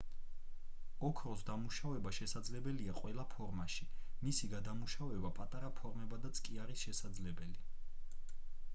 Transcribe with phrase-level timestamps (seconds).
[1.09, 3.87] ოქროს დამუშავება შესაძლებელია ყველა ფორმაში
[4.29, 7.61] მისი გადამუშავება პატარა ფორმებადაც კი არის შესაძლებელი